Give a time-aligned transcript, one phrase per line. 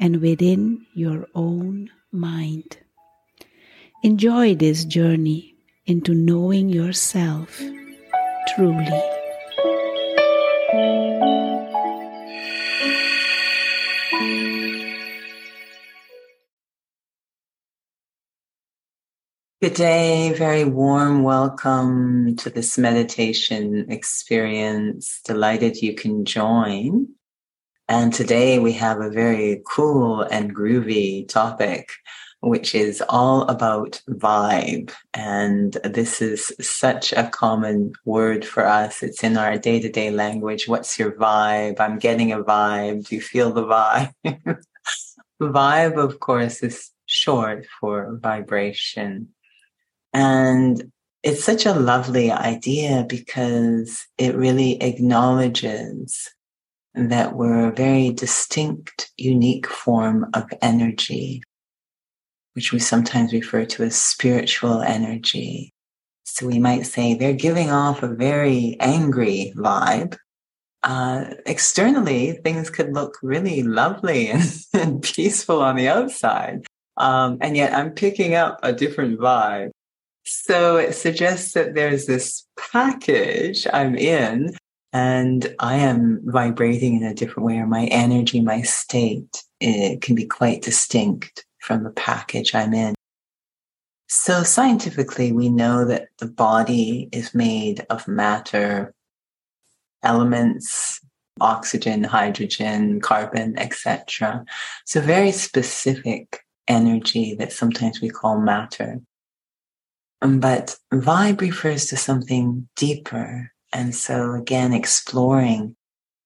[0.00, 2.78] and within your own mind.
[4.02, 5.54] Enjoy this journey
[5.86, 7.60] into knowing yourself
[8.54, 9.02] truly.
[19.62, 25.20] Good day, very warm welcome to this meditation experience.
[25.26, 27.08] Delighted you can join.
[27.90, 31.90] And today we have a very cool and groovy topic,
[32.40, 34.92] which is all about vibe.
[35.12, 39.02] And this is such a common word for us.
[39.02, 40.68] It's in our day to day language.
[40.68, 41.80] What's your vibe?
[41.80, 43.08] I'm getting a vibe.
[43.08, 44.12] Do you feel the vibe?
[45.42, 49.30] vibe, of course, is short for vibration.
[50.12, 50.92] And
[51.24, 56.30] it's such a lovely idea because it really acknowledges
[56.94, 61.42] that we're a very distinct, unique form of energy,
[62.54, 65.72] which we sometimes refer to as spiritual energy.
[66.24, 70.16] So we might say they're giving off a very angry vibe.
[70.82, 74.42] Uh, externally, things could look really lovely and,
[74.74, 76.66] and peaceful on the outside.
[76.96, 79.70] Um, and yet I'm picking up a different vibe.
[80.24, 84.54] So it suggests that there's this package I'm in
[84.92, 90.14] and I am vibrating in a different way, or my energy, my state, it can
[90.14, 92.94] be quite distinct from the package I'm in.
[94.08, 98.92] So scientifically, we know that the body is made of matter,
[100.02, 101.00] elements,
[101.40, 104.44] oxygen, hydrogen, carbon, etc.
[104.84, 109.00] So very specific energy that sometimes we call matter.
[110.20, 115.76] But vibe refers to something deeper, and so again, exploring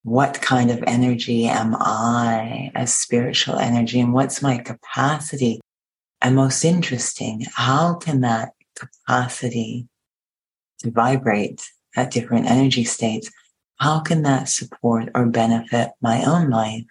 [0.03, 5.60] what kind of energy am I as spiritual energy and what's my capacity?
[6.21, 9.88] And most interesting, how can that capacity
[10.81, 11.62] to vibrate
[11.97, 13.31] at different energy states,
[13.78, 16.84] how can that support or benefit my own life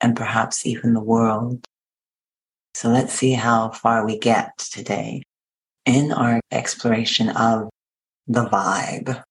[0.00, 1.64] and perhaps even the world?
[2.74, 5.22] So let's see how far we get today
[5.84, 7.68] in our exploration of
[8.26, 9.22] the vibe.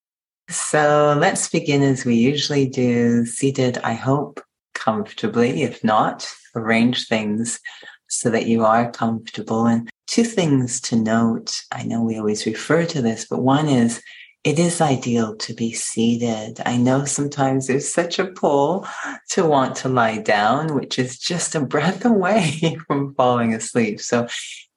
[0.49, 4.41] So let's begin as we usually do, seated, I hope,
[4.73, 5.63] comfortably.
[5.63, 7.59] If not, arrange things
[8.07, 9.65] so that you are comfortable.
[9.65, 11.61] And two things to note.
[11.71, 14.01] I know we always refer to this, but one is
[14.45, 16.61] it is ideal to be seated.
[16.65, 18.87] I know sometimes there's such a pull
[19.31, 23.99] to want to lie down, which is just a breath away from falling asleep.
[23.99, 24.27] So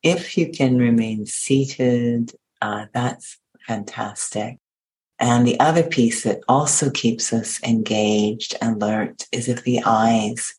[0.03, 4.59] if you can remain seated, uh, that's fantastic.
[5.21, 10.55] And the other piece that also keeps us engaged and alert is if the eyes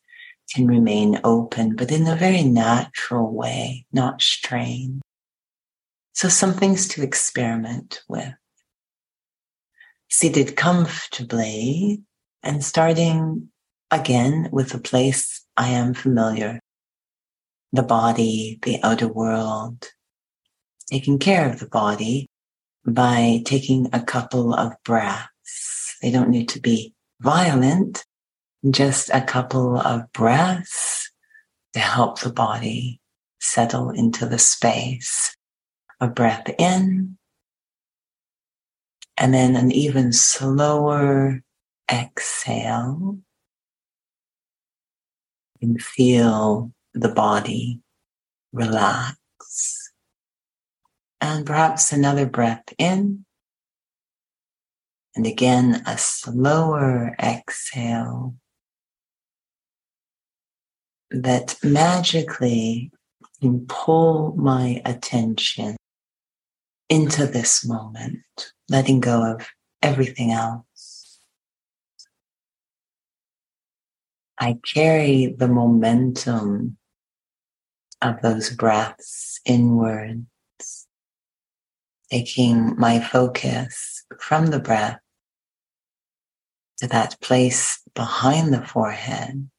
[0.53, 5.01] can remain open, but in a very natural way, not strained.
[6.13, 8.33] So some things to experiment with.
[10.09, 12.03] Seated comfortably
[12.43, 13.49] and starting
[13.89, 16.59] again with a place I am familiar.
[17.73, 19.87] The body, the outer world,
[20.91, 22.27] taking care of the body
[22.85, 25.97] by taking a couple of breaths.
[26.01, 28.05] They don't need to be violent,
[28.69, 31.11] just a couple of breaths
[31.73, 32.99] to help the body
[33.39, 35.35] settle into the space.
[36.01, 37.15] a breath in
[39.17, 41.43] and then an even slower
[41.89, 43.19] exhale.
[45.61, 47.81] And feel the body
[48.51, 49.20] relax.
[51.21, 53.25] And perhaps another breath in.
[55.15, 58.35] And again, a slower exhale
[61.11, 62.91] that magically
[63.39, 65.75] can pull my attention
[66.89, 68.23] into this moment,
[68.69, 69.47] letting go of
[69.81, 71.19] everything else.
[74.39, 76.77] I carry the momentum
[78.01, 80.25] of those breaths inwards,
[82.11, 84.99] taking my focus from the breath
[86.77, 89.49] to that place behind the forehead,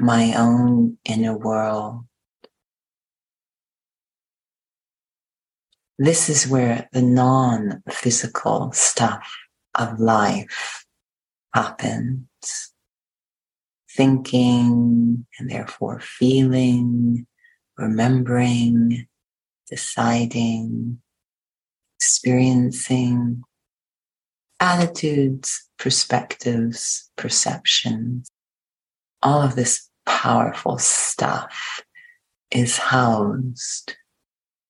[0.00, 2.04] my own inner world.
[5.96, 9.32] This is where the non physical stuff
[9.76, 10.84] of life
[11.54, 12.26] happens.
[13.96, 17.28] Thinking and therefore feeling,
[17.78, 19.06] remembering,
[19.68, 21.00] deciding,
[21.98, 23.42] experiencing,
[24.60, 28.28] attitudes, perspectives, perceptions.
[29.22, 31.82] All of this powerful stuff
[32.50, 33.96] is housed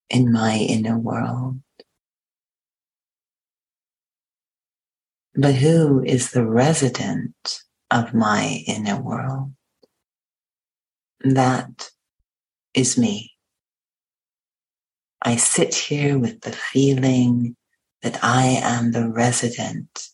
[0.09, 1.61] in my inner world.
[5.37, 7.61] But who is the resident
[7.91, 9.53] of my inner world?
[11.21, 11.91] That
[12.73, 13.34] is me.
[15.27, 17.57] I sit here with the feeling
[18.03, 20.09] that I am the resident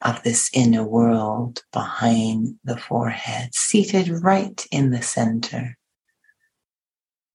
[0.00, 5.78] of this inner world behind the forehead, seated right in the center.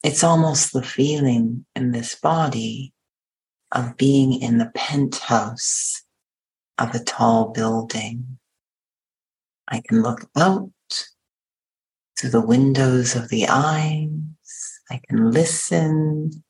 [0.04, 2.94] It's almost the feeling in this body
[3.72, 6.04] of being in the penthouse
[6.78, 8.40] of a tall building.
[9.70, 10.72] I can look out
[12.20, 14.10] through the windows of the eyes.
[14.92, 16.44] I can listen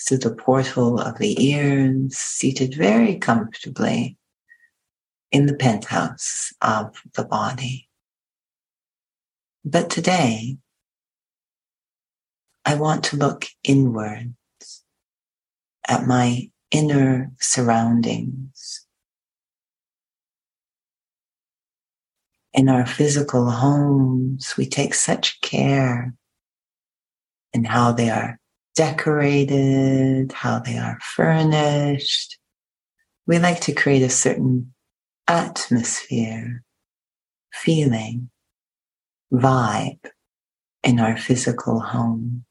[0.00, 4.16] through the portal of the ears, seated very comfortably
[5.30, 7.88] in the penthouse of the body.
[9.64, 10.56] But today,
[12.64, 14.34] I want to look inwards
[15.86, 18.86] at my inner surroundings.
[22.52, 26.14] In our physical homes, we take such care
[27.52, 28.37] in how they are
[28.78, 32.38] decorated, how they are furnished.
[33.26, 34.72] We like to create a certain
[35.26, 36.62] atmosphere,
[37.52, 38.30] feeling,
[39.32, 40.06] vibe
[40.84, 42.44] in our physical homes.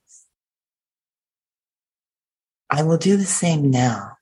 [2.69, 4.17] I will do the same now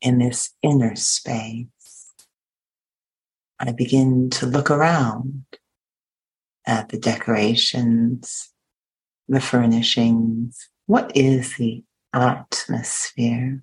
[0.00, 2.12] in this inner space.
[3.58, 5.46] I begin to look around
[6.64, 8.49] at the decorations,
[9.30, 10.68] the furnishings.
[10.86, 11.82] What is the
[12.12, 13.62] atmosphere?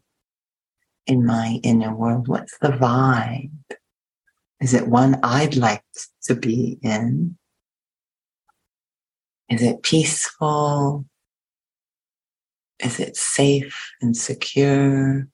[1.07, 2.27] in my inner world?
[2.27, 3.51] What's the vibe?
[4.59, 5.83] Is it one I'd like
[6.23, 7.37] to be in?
[9.49, 11.05] Is it peaceful?
[12.79, 15.27] Is it safe and secure?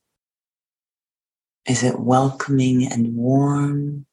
[1.67, 4.05] Is it welcoming and warm?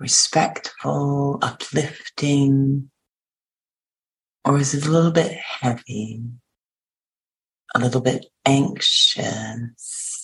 [0.00, 2.90] Respectful, uplifting?
[4.48, 6.22] Or is it a little bit heavy?
[7.74, 10.18] A little bit anxious?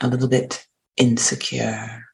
[0.00, 2.04] a little bit insecure?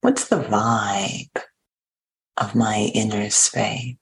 [0.00, 1.36] What's the vibe
[2.36, 3.96] of my inner space?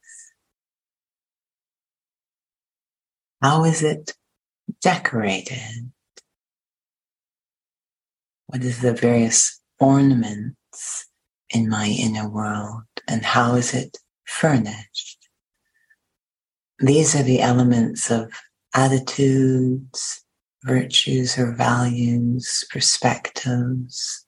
[3.43, 4.15] How is it
[4.81, 5.93] decorated?
[8.47, 11.07] What is the various ornaments
[11.51, 15.29] in my inner world and how is it furnished?
[16.79, 18.33] These are the elements of
[18.75, 20.23] attitudes,
[20.65, 24.27] virtues or values, perspectives.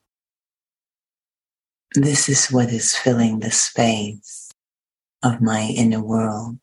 [1.95, 4.51] This is what is filling the space
[5.23, 6.59] of my inner world.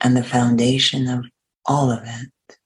[0.00, 1.24] And the foundation of
[1.66, 2.58] all of it,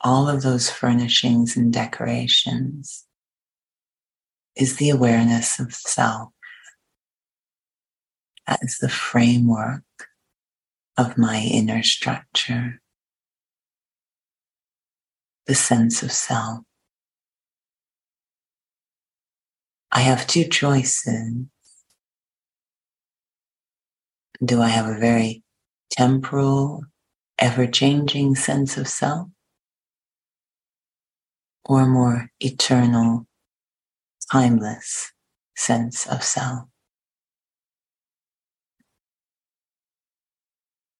[0.00, 3.06] all of those furnishings and decorations,
[4.56, 6.30] is the awareness of self.
[8.62, 9.82] Is the framework
[10.96, 12.82] of my inner structure
[15.46, 16.60] the sense of self.
[19.90, 21.34] I have two choices.
[24.44, 25.42] Do I have a very
[25.90, 26.84] temporal,
[27.38, 29.28] ever changing sense of self,
[31.64, 33.26] or a more eternal,
[34.30, 35.12] timeless
[35.56, 36.71] sense of self.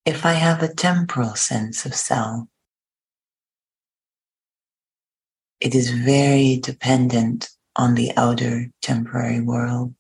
[0.05, 2.49] If I have a temporal sense of self,
[5.61, 9.95] it is very dependent on the outer temporary world,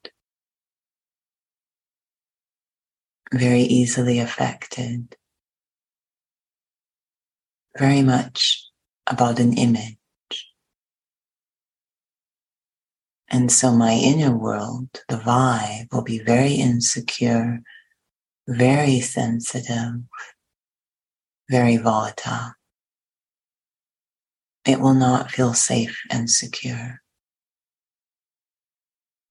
[3.32, 5.14] very easily affected,
[7.78, 8.68] very much
[9.06, 9.98] about an image.
[13.28, 17.62] And so my inner world, the vibe, will be very insecure,
[18.46, 20.02] very sensitive,
[21.50, 22.52] very volatile.
[24.64, 27.00] It will not feel safe and secure.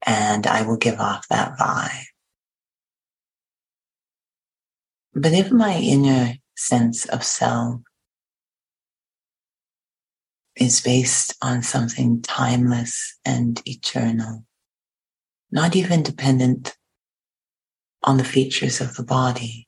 [0.06, 2.06] And I will give off that vibe.
[5.14, 7.82] But if my inner sense of self
[10.56, 14.46] is based on something timeless and eternal,
[15.52, 16.76] not even dependent
[18.04, 19.68] on the features of the body.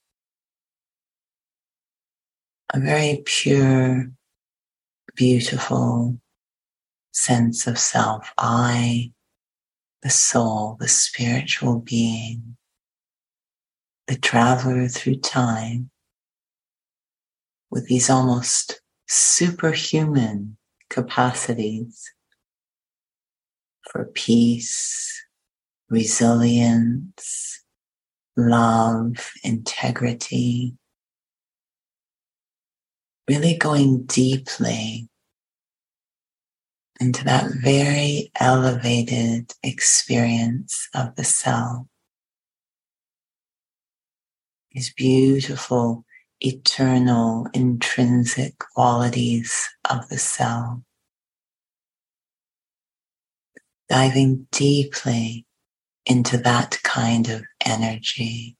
[2.73, 4.11] A very pure,
[5.15, 6.19] beautiful
[7.11, 8.33] sense of self.
[8.37, 9.11] I,
[10.01, 12.57] the soul, the spiritual being,
[14.07, 15.91] the traveler through time
[17.69, 20.57] with these almost superhuman
[20.89, 22.11] capacities
[23.91, 25.25] for peace,
[25.89, 27.62] resilience,
[28.35, 30.75] love, integrity,
[33.27, 35.09] really going deeply
[36.99, 41.85] into that very elevated experience of the self.
[44.71, 46.05] These beautiful,
[46.39, 50.79] eternal, intrinsic qualities of the self.
[53.89, 55.45] Diving deeply
[56.05, 58.57] into that kind of energy.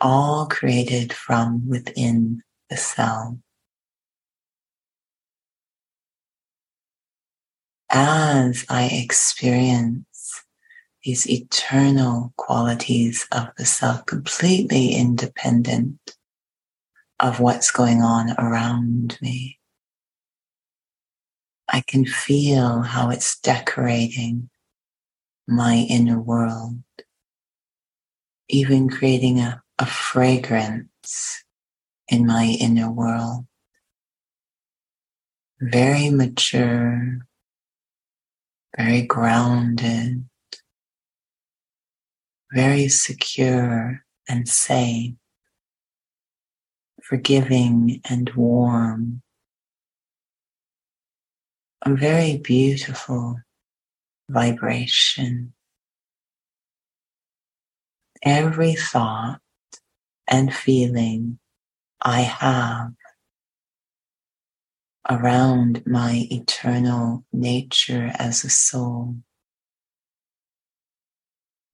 [0.00, 3.36] All created from within the self.
[7.90, 10.44] As I experience
[11.02, 16.16] these eternal qualities of the self, completely independent
[17.20, 19.58] of what's going on around me.
[21.68, 24.50] I can feel how it's decorating
[25.48, 26.82] my inner world,
[28.48, 31.44] even creating a, a fragrance
[32.08, 33.46] in my inner world.
[35.60, 37.18] Very mature,
[38.76, 40.28] very grounded,
[42.52, 45.14] very secure and safe,
[47.02, 49.22] forgiving and warm
[51.86, 53.38] a very beautiful
[54.28, 55.52] vibration.
[58.24, 59.38] Every thought
[60.26, 61.38] and feeling
[62.02, 62.92] I have
[65.08, 69.18] around my eternal nature as a soul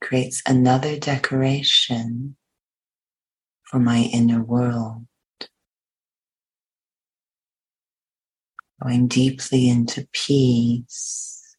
[0.03, 2.37] creates another decoration
[3.65, 5.07] for my inner world.
[8.83, 11.57] Going deeply into peace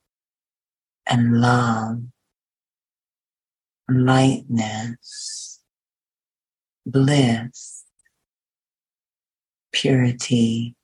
[1.06, 2.02] and love,
[3.90, 5.62] lightness,
[6.86, 7.84] bliss,
[9.72, 10.76] purity,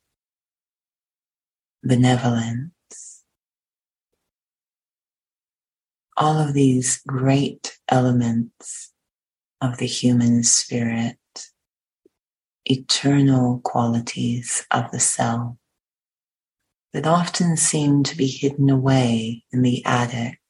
[1.82, 2.72] benevolence.
[6.16, 8.92] All of these great elements
[9.60, 11.16] of the human spirit,
[12.64, 15.56] eternal qualities of the self
[16.92, 20.40] that often seem to be hidden away in the attic,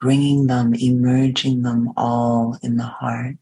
[0.00, 3.36] bringing them, emerging them all in the heart,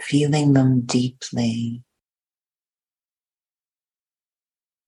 [0.00, 1.82] feeling them deeply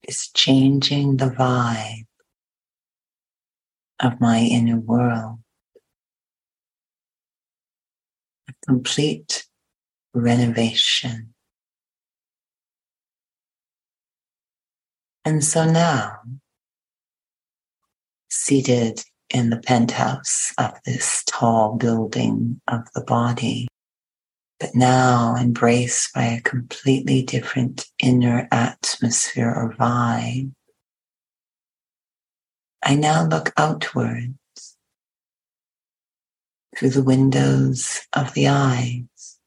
[0.02, 2.06] is changing the vibe
[4.00, 5.38] of my inner world.
[8.48, 9.46] A complete
[10.14, 11.34] renovation
[15.30, 16.16] And so now,
[18.28, 23.68] seated in the penthouse of this tall building of the body,
[24.58, 30.50] but now embraced by a completely different inner atmosphere or vibe,
[32.82, 34.34] I now look outwards,
[36.76, 39.38] through the windows of the eyes,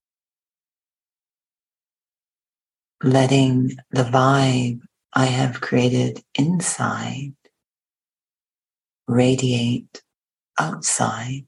[3.03, 4.79] letting the vibe
[5.15, 7.33] I have created inside
[9.07, 10.01] radiate
[10.59, 11.45] outside.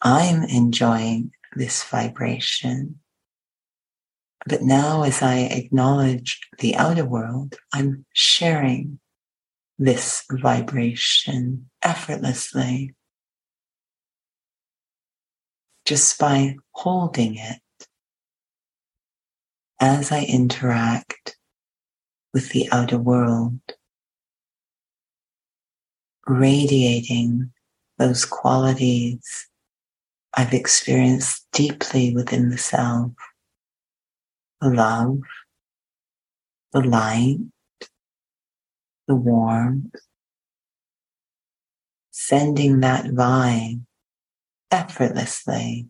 [0.00, 2.98] I'm enjoying this vibration.
[4.46, 8.98] But now, as I acknowledge the outer world, I'm sharing
[9.78, 12.96] this vibration effortlessly
[15.84, 17.60] just by holding it
[19.82, 21.36] as I interact
[22.32, 23.58] with the outer world,
[26.24, 27.50] radiating
[27.98, 29.48] those qualities
[30.34, 33.10] I've experienced deeply within the self
[34.60, 35.18] the love,
[36.72, 37.38] the light,
[39.08, 39.96] the warmth,
[42.12, 43.82] sending that vibe
[44.70, 45.88] effortlessly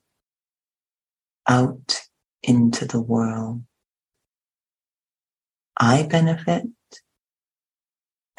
[1.47, 2.01] out
[2.43, 3.63] into the world.
[5.85, 6.63] I benefit,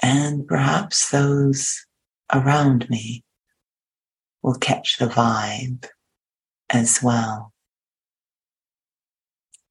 [0.01, 1.85] and perhaps those
[2.33, 3.25] around me
[4.41, 5.85] will catch the vibe
[6.69, 7.51] as well.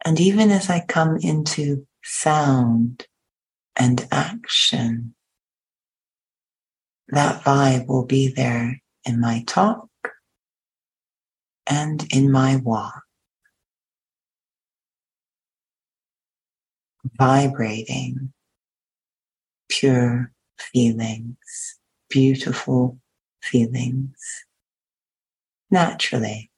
[0.05, 3.07] And even as I come into sound
[3.75, 5.15] and action,
[7.09, 9.89] that vibe will be there in my talk
[11.67, 13.03] and in my walk.
[17.19, 18.33] Vibrating
[19.69, 21.79] pure feelings,
[22.09, 22.99] beautiful
[23.43, 24.45] feelings,
[25.71, 26.51] naturally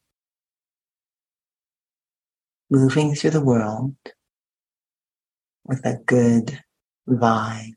[2.71, 3.95] moving through the world
[5.65, 6.61] with a good
[7.09, 7.77] vibe.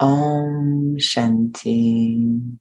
[0.00, 2.58] Om Shanti.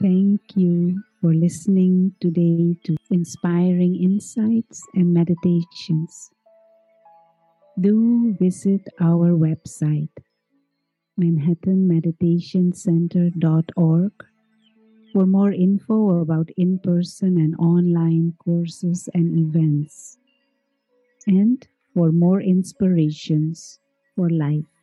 [0.00, 6.30] Thank you for listening today to inspiring insights and meditations
[7.80, 10.10] do visit our website
[11.18, 14.12] manhattanmeditationcenter.org
[15.12, 20.18] for more info about in person and online courses and events,
[21.26, 23.78] and for more inspirations
[24.16, 24.73] for life.